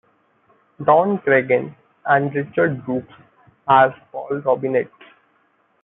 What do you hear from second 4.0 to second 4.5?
Paul